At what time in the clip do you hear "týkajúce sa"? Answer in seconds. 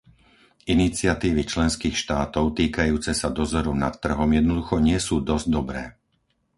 2.59-3.29